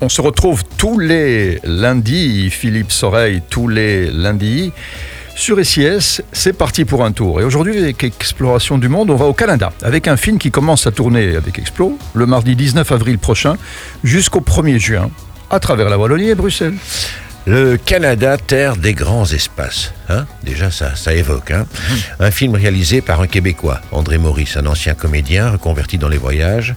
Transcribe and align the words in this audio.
On 0.00 0.08
se 0.08 0.20
retrouve 0.20 0.62
tous 0.76 1.00
les 1.00 1.58
lundis, 1.64 2.50
Philippe 2.50 2.92
Soreille, 2.92 3.42
tous 3.50 3.66
les 3.66 4.08
lundis. 4.12 4.72
Sur 5.34 5.58
SIS, 5.66 6.22
c'est 6.30 6.52
parti 6.52 6.84
pour 6.84 7.04
un 7.04 7.10
tour. 7.10 7.40
Et 7.40 7.44
aujourd'hui, 7.44 7.76
avec 7.76 8.04
Exploration 8.04 8.78
du 8.78 8.88
Monde, 8.88 9.10
on 9.10 9.16
va 9.16 9.24
au 9.24 9.32
Canada, 9.32 9.72
avec 9.82 10.06
un 10.06 10.16
film 10.16 10.38
qui 10.38 10.52
commence 10.52 10.86
à 10.86 10.92
tourner 10.92 11.34
avec 11.34 11.58
Explo 11.58 11.98
le 12.14 12.26
mardi 12.26 12.54
19 12.54 12.92
avril 12.92 13.18
prochain 13.18 13.56
jusqu'au 14.04 14.38
1er 14.38 14.78
juin, 14.78 15.10
à 15.50 15.58
travers 15.58 15.88
la 15.88 15.98
Wallonie 15.98 16.28
et 16.28 16.36
Bruxelles. 16.36 16.76
Le 17.50 17.78
Canada, 17.78 18.36
terre 18.36 18.76
des 18.76 18.92
grands 18.92 19.24
espaces. 19.24 19.94
Hein 20.10 20.26
Déjà, 20.42 20.70
ça, 20.70 20.94
ça 20.96 21.14
évoque. 21.14 21.50
Hein 21.50 21.66
un 22.20 22.30
film 22.30 22.54
réalisé 22.54 23.00
par 23.00 23.22
un 23.22 23.26
Québécois, 23.26 23.80
André 23.90 24.18
Maurice, 24.18 24.58
un 24.58 24.66
ancien 24.66 24.92
comédien 24.92 25.52
reconverti 25.52 25.96
dans 25.96 26.10
les 26.10 26.18
voyages, 26.18 26.74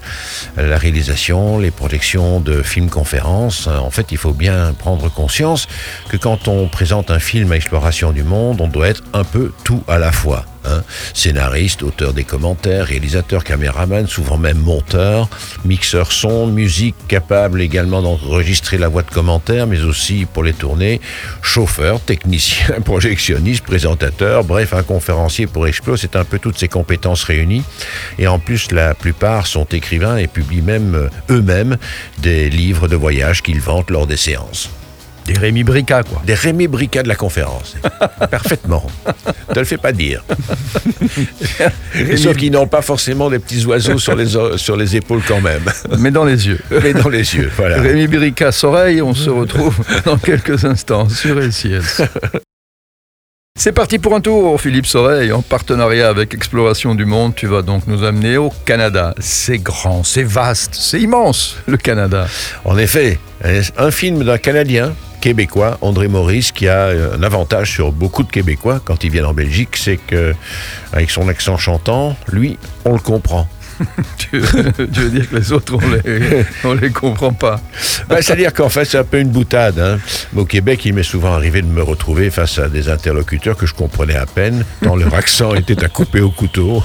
la 0.55 0.77
réalisation, 0.77 1.59
les 1.59 1.71
projections 1.71 2.39
de 2.39 2.61
films-conférences. 2.61 3.67
En 3.67 3.89
fait, 3.89 4.13
il 4.13 4.17
faut 4.17 4.31
bien 4.31 4.71
prendre 4.71 5.11
conscience 5.11 5.67
que 6.07 6.15
quand 6.15 6.47
on 6.47 6.69
présente 6.69 7.11
un 7.11 7.19
film 7.19 7.51
à 7.51 7.57
exploration 7.57 8.13
du 8.13 8.23
monde, 8.23 8.61
on 8.61 8.69
doit 8.69 8.87
être 8.87 9.03
un 9.11 9.25
peu 9.25 9.51
tout 9.65 9.83
à 9.89 9.99
la 9.99 10.13
fois. 10.13 10.45
Scénariste, 11.13 11.83
auteur 11.83 12.13
des 12.13 12.23
commentaires, 12.23 12.87
réalisateur, 12.87 13.43
caméraman, 13.43 14.07
souvent 14.07 14.37
même 14.37 14.59
monteur, 14.59 15.29
mixeur 15.65 16.11
son, 16.11 16.47
musique, 16.47 16.95
capable 17.07 17.61
également 17.61 18.01
d'enregistrer 18.01 18.77
la 18.77 18.87
voix 18.87 19.03
de 19.03 19.11
commentaire, 19.11 19.67
mais 19.67 19.81
aussi 19.81 20.25
pour 20.25 20.43
les 20.43 20.53
tourner, 20.53 21.01
chauffeur, 21.41 21.99
technicien, 21.99 22.81
projectionniste, 22.85 23.63
présentateur, 23.63 24.43
bref, 24.43 24.73
un 24.73 24.83
conférencier 24.83 25.47
pour 25.47 25.67
Explo, 25.67 25.97
c'est 25.97 26.15
un 26.15 26.23
peu 26.23 26.39
toutes 26.39 26.57
ces 26.57 26.67
compétences 26.67 27.23
réunies. 27.23 27.63
Et 28.17 28.27
en 28.27 28.39
plus, 28.39 28.71
la 28.71 28.93
plupart 28.93 29.47
sont 29.47 29.65
écrivains 29.65 30.17
et 30.17 30.27
publient 30.27 30.61
même 30.61 30.95
euh, 30.95 31.09
eux-mêmes 31.29 31.77
des 32.19 32.49
livres 32.49 32.87
de 32.87 32.95
voyage 32.95 33.41
qu'ils 33.41 33.61
vantent 33.61 33.91
lors 33.91 34.07
des 34.07 34.17
séances. 34.17 34.69
Des 35.25 35.33
Rémi 35.33 35.63
Brica, 35.63 36.03
quoi. 36.03 36.21
Des 36.25 36.33
Rémi 36.33 36.67
Brica 36.67 37.03
de 37.03 37.07
la 37.07 37.15
conférence. 37.15 37.75
Parfaitement. 38.31 38.85
Ne 39.49 39.53
te 39.53 39.59
le 39.59 39.65
fais 39.65 39.77
pas 39.77 39.91
dire. 39.91 40.23
Sauf 42.17 42.37
qu'ils 42.37 42.51
n'ont 42.51 42.67
pas 42.67 42.81
forcément 42.81 43.29
des 43.29 43.39
petits 43.39 43.65
oiseaux 43.65 43.99
sur 43.99 44.15
les, 44.15 44.27
sur 44.57 44.75
les 44.75 44.95
épaules 44.95 45.21
quand 45.27 45.41
même. 45.41 45.63
Mais 45.99 46.11
dans 46.11 46.25
les 46.25 46.47
yeux. 46.47 46.59
Mais 46.83 46.93
dans 46.93 47.09
les 47.09 47.35
yeux, 47.35 47.51
voilà. 47.55 47.81
Rémi 47.81 48.07
Brica, 48.07 48.51
Soreille, 48.51 49.01
on 49.01 49.13
se 49.13 49.29
retrouve 49.29 49.77
dans 50.05 50.17
quelques 50.17 50.65
instants 50.65 51.07
sur 51.09 51.41
SIS. 51.51 52.01
C'est 53.59 53.73
parti 53.73 53.99
pour 53.99 54.15
un 54.15 54.21
tour, 54.21 54.59
Philippe 54.59 54.87
Soreille, 54.87 55.31
en 55.31 55.41
partenariat 55.41 56.09
avec 56.09 56.33
Exploration 56.33 56.95
du 56.95 57.05
Monde. 57.05 57.35
Tu 57.35 57.47
vas 57.47 57.61
donc 57.61 57.85
nous 57.85 58.03
amener 58.03 58.37
au 58.37 58.51
Canada. 58.65 59.13
C'est 59.19 59.59
grand, 59.59 60.03
c'est 60.03 60.23
vaste, 60.23 60.73
c'est 60.73 60.99
immense, 60.99 61.57
le 61.67 61.77
Canada. 61.77 62.27
En 62.65 62.77
effet, 62.77 63.19
un 63.77 63.91
film 63.91 64.23
d'un 64.23 64.37
Canadien 64.37 64.93
québécois, 65.21 65.77
André 65.81 66.07
Maurice, 66.07 66.51
qui 66.51 66.67
a 66.67 66.87
un 66.87 67.23
avantage 67.23 67.71
sur 67.71 67.91
beaucoup 67.91 68.23
de 68.23 68.31
Québécois 68.31 68.81
quand 68.83 69.03
ils 69.03 69.11
viennent 69.11 69.25
en 69.25 69.33
Belgique, 69.33 69.77
c'est 69.77 69.97
que 69.97 70.35
avec 70.91 71.11
son 71.11 71.29
accent 71.29 71.57
chantant, 71.57 72.17
lui, 72.27 72.57
on 72.83 72.93
le 72.93 72.99
comprend. 72.99 73.47
tu, 74.17 74.39
veux, 74.39 75.09
dire 75.09 75.29
que 75.29 75.35
les 75.35 75.51
autres, 75.51 75.75
on 75.75 76.09
les, 76.09 76.45
on 76.63 76.73
les 76.73 76.89
comprend 76.91 77.33
pas. 77.33 77.59
Ben, 78.07 78.21
C'est-à-dire 78.21 78.53
qu'en 78.53 78.69
fait, 78.69 78.85
c'est 78.85 78.97
un 78.97 79.03
peu 79.03 79.19
une 79.19 79.29
boutade. 79.29 79.79
Hein. 79.79 79.99
Au 80.35 80.45
Québec, 80.45 80.85
il 80.85 80.93
m'est 80.93 81.03
souvent 81.03 81.33
arrivé 81.33 81.61
de 81.61 81.67
me 81.67 81.81
retrouver 81.81 82.29
face 82.29 82.59
à 82.59 82.69
des 82.69 82.89
interlocuteurs 82.89 83.55
que 83.55 83.65
je 83.65 83.73
comprenais 83.73 84.15
à 84.15 84.25
peine, 84.25 84.65
tant 84.83 84.95
leur 84.95 85.13
accent 85.13 85.53
était 85.55 85.83
à 85.83 85.89
couper 85.89 86.21
au 86.21 86.31
couteau. 86.31 86.83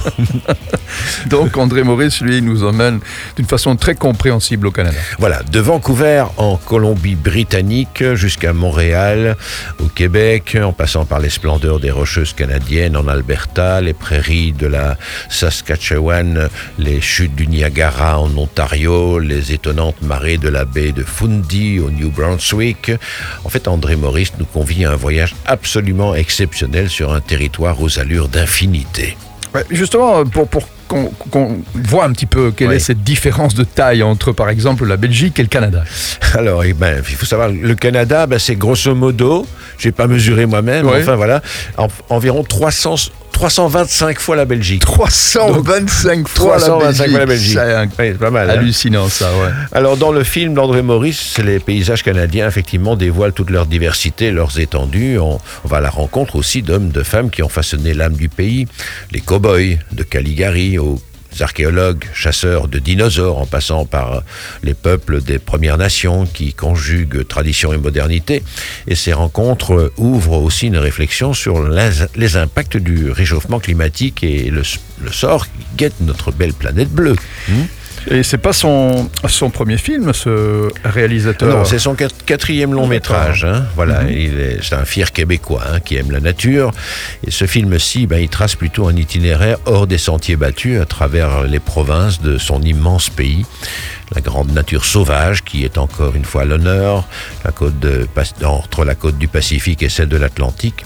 Donc, 1.27 1.57
André 1.57 1.83
Maurice, 1.83 2.21
lui, 2.21 2.41
nous 2.41 2.63
emmène 2.63 2.99
d'une 3.35 3.45
façon 3.45 3.75
très 3.75 3.95
compréhensible 3.95 4.67
au 4.67 4.71
Canada. 4.71 4.97
Voilà, 5.19 5.43
de 5.43 5.59
Vancouver 5.59 6.25
en 6.37 6.57
Colombie-Britannique 6.57 8.03
jusqu'à 8.13 8.53
Montréal, 8.53 9.35
au 9.79 9.87
Québec, 9.87 10.57
en 10.61 10.73
passant 10.73 11.05
par 11.05 11.19
les 11.19 11.29
splendeurs 11.29 11.79
des 11.79 11.91
Rocheuses 11.91 12.33
canadiennes 12.33 12.97
en 12.97 13.07
Alberta, 13.07 13.81
les 13.81 13.93
prairies 13.93 14.53
de 14.53 14.67
la 14.67 14.97
Saskatchewan, 15.29 16.49
les 16.77 17.01
chutes 17.01 17.35
du 17.35 17.47
Niagara 17.47 18.19
en 18.19 18.35
Ontario, 18.37 19.19
les 19.19 19.51
étonnantes 19.51 20.01
marées 20.01 20.37
de 20.37 20.49
la 20.49 20.65
baie 20.65 20.91
de 20.91 21.03
Fundy 21.03 21.79
au 21.79 21.89
New 21.89 22.11
Brunswick. 22.11 22.91
En 23.43 23.49
fait, 23.49 23.67
André 23.67 23.95
Maurice 23.95 24.33
nous 24.37 24.45
convie 24.45 24.85
à 24.85 24.91
un 24.91 24.95
voyage 24.95 25.35
absolument 25.45 26.13
exceptionnel 26.15 26.89
sur 26.89 27.13
un 27.13 27.19
territoire 27.21 27.81
aux 27.81 27.99
allures 27.99 28.27
d'infinité. 28.27 29.17
Ouais, 29.55 29.63
justement, 29.71 30.23
pour, 30.25 30.47
pour 30.47 30.67
qu'on 30.87 31.05
qu 31.31 31.39
voit 31.75 32.05
un 32.05 32.11
petit 32.11 32.25
peu 32.27 32.51
quelle 32.51 32.69
Oui. 32.69 32.75
est 32.75 32.79
cette 32.79 33.03
différence 33.03 33.55
de 33.55 33.63
taille 33.63 34.03
entre, 34.03 34.31
par 34.31 34.49
exemple, 34.49 34.85
la 34.85 34.97
Belgique 34.97 35.39
et 35.39 35.41
le 35.41 35.47
Canada. 35.49 35.83
Alors, 36.33 36.63
eh 36.63 36.73
ben, 36.73 36.97
il 37.09 37.15
faut 37.15 37.25
savoir, 37.25 37.49
le 37.49 37.75
Canada, 37.75 38.27
ben, 38.27 38.37
c'est 38.39 38.55
grosso 38.55 38.93
modo, 38.93 39.47
j'ai 39.79 39.91
pas 39.91 40.07
mesuré 40.07 40.45
moi-même, 40.45 40.85
Ouais. 40.85 41.01
enfin 41.01 41.15
voilà, 41.15 41.41
en- 41.77 41.87
environ 42.09 42.43
300, 42.43 42.95
325 43.41 44.19
fois 44.19 44.35
la 44.35 44.45
Belgique. 44.45 44.81
325 44.81 46.27
fois 46.27 46.57
325 46.57 47.07
la 47.11 47.25
Belgique. 47.27 47.53
fois 47.53 47.65
la 47.65 47.75
Belgique. 47.85 47.91
C'est 47.95 48.11
Oui, 48.11 48.17
pas 48.17 48.31
mal. 48.31 48.49
hein. 48.49 48.53
hallucinant, 48.53 49.09
ça, 49.09 49.29
ouais. 49.37 49.51
Alors, 49.73 49.95
dans 49.95 50.11
le 50.11 50.23
film 50.23 50.55
d'André 50.55 50.81
Maurice, 50.81 51.37
les 51.37 51.59
paysages 51.59 52.01
canadiens, 52.01 52.47
effectivement, 52.47 52.95
dévoilent 52.95 53.33
toute 53.33 53.51
leur 53.51 53.67
diversité, 53.67 54.31
leurs 54.31 54.59
étendues. 54.59 55.19
On, 55.19 55.39
on 55.63 55.67
va 55.67 55.77
à 55.77 55.81
la 55.81 55.91
rencontre 55.91 56.35
aussi 56.35 56.63
d'hommes, 56.63 56.89
de 56.89 57.03
femmes 57.03 57.29
qui 57.29 57.43
ont 57.43 57.49
façonné 57.49 57.93
l'âme 57.93 58.13
du 58.15 58.27
pays. 58.27 58.65
Les 59.11 59.21
cow-boys 59.21 59.77
de 59.91 60.01
Caligari 60.01 60.79
aux 60.79 60.99
archéologues, 61.41 62.05
chasseurs 62.13 62.67
de 62.67 62.79
dinosaures, 62.79 63.37
en 63.39 63.45
passant 63.45 63.85
par 63.85 64.23
les 64.63 64.73
peuples 64.73 65.21
des 65.21 65.39
Premières 65.39 65.77
Nations 65.77 66.25
qui 66.25 66.53
conjuguent 66.53 67.25
tradition 67.27 67.73
et 67.73 67.77
modernité. 67.77 68.43
Et 68.87 68.95
ces 68.95 69.13
rencontres 69.13 69.91
ouvrent 69.97 70.41
aussi 70.41 70.67
une 70.67 70.77
réflexion 70.77 71.33
sur 71.33 71.67
les- 71.67 72.35
impacts 72.37 72.77
du 72.77 73.09
réchauffement 73.11 73.59
climatique 73.59 74.23
et 74.23 74.49
le, 74.49 74.63
le 75.01 75.11
sort 75.11 75.45
qui 75.47 75.65
guette 75.77 75.99
notre 76.01 76.31
belle 76.31 76.53
planète 76.53 76.89
bleue. 76.89 77.15
Et 78.09 78.23
c'est 78.23 78.37
pas 78.37 78.53
son, 78.53 79.09
son 79.27 79.49
premier 79.49 79.77
film, 79.77 80.13
ce 80.13 80.69
réalisateur. 80.85 81.57
Non, 81.57 81.65
c'est 81.65 81.79
son 81.79 81.93
quat- 81.93 82.07
quatrième 82.25 82.73
long 82.73 82.87
métrage. 82.87 83.43
hein. 83.43 83.65
Voilà, 83.75 84.03
il 84.09 84.39
est- 84.39 84.59
c'est 84.63 84.75
un 84.75 84.85
fier 84.85 85.11
Québécois 85.11 85.63
hein, 85.69 85.79
qui 85.81 85.97
aime 85.97 86.11
la 86.11 86.19
nature. 86.21 86.71
Et 87.25 87.31
ce 87.31 87.45
film-ci, 87.45 88.07
ben, 88.07 88.19
il 88.19 88.29
trace 88.29 88.55
plutôt 88.55 88.87
un 88.87 88.95
itinéraire 88.95 89.57
hors 89.65 89.87
des 89.87 89.97
sentiers 89.97 90.37
battus 90.37 90.79
à 90.79 90.85
travers 90.85 91.43
les 91.43 91.59
provinces 91.59 92.21
de 92.21 92.37
son 92.37 92.61
immense 92.61 93.09
pays. 93.09 93.45
La 94.15 94.21
grande 94.21 94.51
nature 94.53 94.85
sauvage 94.85 95.43
qui 95.43 95.65
est 95.65 95.77
encore 95.77 96.15
une 96.15 96.23
fois 96.23 96.45
l'honneur, 96.45 97.05
la 97.43 97.51
côte 97.51 97.77
de, 97.79 98.07
entre 98.45 98.85
la 98.85 98.95
côte 98.95 99.17
du 99.17 99.27
Pacifique 99.27 99.83
et 99.83 99.89
celle 99.89 100.07
de 100.07 100.15
l'Atlantique. 100.15 100.85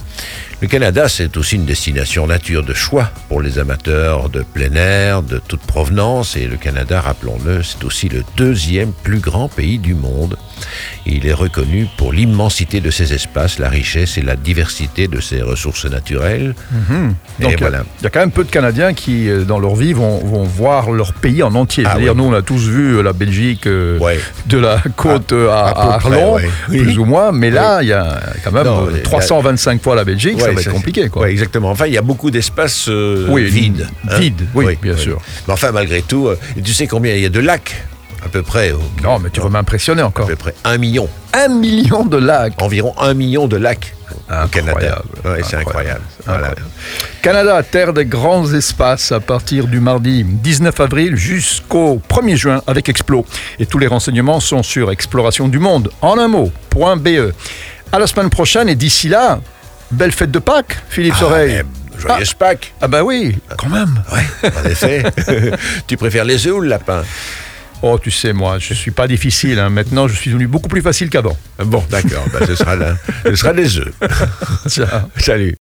Le 0.62 0.68
Canada, 0.68 1.10
c'est 1.10 1.38
aussi 1.38 1.56
une 1.56 1.66
destination 1.66 2.28
nature 2.28 2.64
de 2.64 2.74
choix 2.74 3.10
pour 3.30 3.42
les 3.42 3.58
amateurs 3.58 4.30
de 4.30 4.44
plein 4.44 4.76
air, 4.76 5.24
de 5.24 5.40
toute 5.40 5.62
provenance. 5.62 6.36
Et 6.36 6.48
le 6.48 6.58
Canada, 6.58 7.02
rappelons-le, 7.02 7.64
c'est 7.64 7.84
aussi 7.84 8.10
le 8.10 8.24
deuxième 8.38 8.92
plus 8.92 9.20
grand 9.20 9.50
pays 9.50 9.80
du 9.80 9.96
monde. 9.96 10.38
Il 11.06 11.26
est 11.28 11.34
reconnu 11.34 11.88
pour 11.98 12.14
l'immensité 12.14 12.80
de 12.82 12.90
ses 12.92 13.14
espaces, 13.14 13.60
la 13.60 13.70
richesse 13.70 14.18
et 14.18 14.22
la 14.22 14.36
diversité 14.36 15.08
de 15.08 15.20
ses 15.20 15.42
ressources 15.42 15.86
naturelles. 15.86 16.54
Donc, 16.90 17.16
et 17.40 17.46
il 17.46 17.52
y 17.52 17.54
a- 17.54 17.58
voilà. 17.58 17.84
il 18.00 18.04
y, 18.04 18.08
a 18.08 18.10
quand 18.10 18.20
même 18.20 18.32
peu 18.32 18.44
de 18.44 18.50
Canadiens 18.52 18.94
qui, 18.94 19.30
euh, 19.30 19.44
dans 19.44 19.60
leur 19.60 19.76
vie, 19.76 19.94
vont, 19.94 20.20
vont 20.20 20.44
voir 20.44 20.92
leur 20.92 21.14
pays 21.14 21.44
en 21.44 21.56
entier. 21.56 21.84
Ah 21.86 21.92
C'est-à-dire, 21.94 22.12
oui. 22.14 22.18
nous, 22.18 22.24
on 22.26 22.34
a 22.34 22.42
tous 22.42 22.62
vu 22.68 22.98
euh, 22.98 23.02
la 23.02 23.14
Belgique 23.14 23.68
euh, 23.68 23.98
Ouais. 24.00 24.20
de 24.48 24.58
la 24.58 24.82
côte 24.96 25.34
euh, 25.34 25.50
à, 25.52 25.98
près, 26.00 26.10
Arlon. 26.14 26.38
Oui. 26.70 26.78
plus 26.84 26.98
ou 27.00 27.06
moins. 27.06 27.32
Mais 27.32 27.50
là, 27.50 27.82
il 27.82 27.88
y 27.90 27.94
a 27.94 28.20
quand 28.44 28.52
même 28.52 28.66
Non, 28.66 28.86
euh, 28.88 28.92
il 28.92 28.98
y 28.98 29.00
a- 29.00 29.04
325 29.04 29.82
fois 29.82 29.96
la 29.96 30.04
Belgique, 30.04 30.40
ça 30.40 30.52
va 30.52 30.60
être 30.62 30.72
compliqué. 30.72 31.10
Quoi. 31.10 31.30
Exactement. 31.30 31.72
Enfin, 31.72 31.88
il 31.88 31.94
y 31.94 31.98
a 31.98 32.02
beaucoup 32.02 32.32
d'espaces 32.32 32.88
euh, 32.90 33.26
Oui, 33.30 33.44
vides. 33.46 33.88
vides, 34.20 34.42
oui, 34.54 34.78
bien 34.82 34.98
sûr. 34.98 35.20
Mais 35.48 35.54
enfin, 35.54 35.72
malgré 35.72 36.02
tout, 36.02 36.30
tu 36.64 36.74
sais 36.74 36.88
combien 36.88 37.14
il 37.16 37.22
y 37.22 37.26
a 37.26 37.30
de 37.30 37.40
lacs 37.40 37.84
À 38.24 38.30
peu 38.30 38.44
près. 38.44 38.74
Non, 39.04 39.20
mais 39.20 39.30
tu 39.30 39.42
vas 39.42 39.50
m'impressionner 39.50 40.02
À 40.02 40.08
encore. 40.08 40.28
peu 40.28 40.36
près 40.36 40.54
un 40.64 40.78
million. 40.78 41.10
Un 41.34 41.48
million 41.50 42.06
de 42.06 42.18
lacs. 42.18 42.62
Environ 42.62 42.94
un 43.00 43.14
million 43.14 43.48
de 43.48 43.58
lacs 43.58 43.96
au 44.30 44.48
Canada. 44.48 45.02
Ouais, 45.26 45.42
c'est 45.44 45.58
incroyable. 45.58 46.02
Voilà. 46.26 46.54
Canada, 47.22 47.64
terre 47.64 47.94
des 47.94 48.06
grands 48.06 48.52
espaces, 48.54 49.12
à 49.12 49.20
partir 49.20 49.68
du 49.68 49.80
mardi 49.80 50.24
19 50.24 50.80
avril 50.80 51.16
jusqu'au 51.16 52.02
1er 52.10 52.36
juin 52.36 52.62
avec 52.68 52.90
Explo. 52.90 53.26
Et 53.60 53.66
tous 53.66 53.78
les 53.80 53.88
renseignements 53.88 54.40
sont 54.40 54.64
sur 54.64 54.92
exploration 54.92 55.48
du 55.48 55.60
monde, 55.60 55.90
en 56.02 56.18
un 56.18 56.28
mot, 56.28 56.52
point 56.70 56.98
.be. 56.98 57.34
À 57.92 58.00
la 58.00 58.08
semaine 58.08 58.30
prochaine 58.30 58.70
et 58.70 58.76
d'ici 58.76 59.10
là, 59.10 59.40
belle 59.92 60.12
fête 60.12 60.32
de 60.32 60.40
Pâques, 60.40 60.78
Philippe 60.90 61.16
Soreille. 61.16 61.62
Eh, 61.62 62.00
Joyeuse 62.00 62.34
Pâques. 62.34 62.74
Ah 62.82 62.88
bah 62.88 63.04
oui, 63.04 63.38
quand 63.58 63.70
même. 63.70 64.02
Ouais, 64.12 64.50
en 64.50 64.70
effet. 64.70 65.04
tu 65.88 65.98
préfères 65.98 66.26
les 66.26 66.48
œufs 66.48 66.54
ou 66.56 66.62
le 66.62 66.70
lapin? 66.70 67.04
Oh, 67.84 67.98
tu 67.98 68.12
sais, 68.12 68.32
moi, 68.32 68.58
je 68.60 68.74
suis 68.76 68.92
pas 68.92 69.08
difficile. 69.08 69.58
hein. 69.58 69.70
Maintenant, 69.70 70.08
je 70.08 70.14
suis 70.16 70.30
devenu 70.30 70.46
beaucoup 70.48 70.70
plus 70.70 70.82
facile 70.84 71.10
qu'avant. 71.10 71.36
Bon, 71.66 71.84
d'accord. 71.90 72.26
bah, 72.32 72.46
ce, 72.46 72.54
sera 72.56 72.76
la- 72.76 72.96
ce 73.26 73.36
sera 73.36 73.54
des 73.54 73.78
œufs. 73.80 73.92
Ciao. 74.68 74.86
Salut. 75.18 75.50